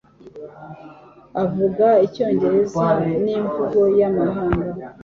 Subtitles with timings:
[1.43, 2.85] Avuga Icyongereza
[3.23, 4.67] n'imvugo y'amahanga.